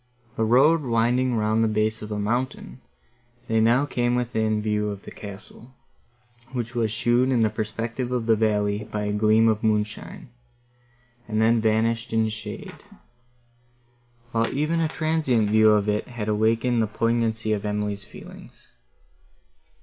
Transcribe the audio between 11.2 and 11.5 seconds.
and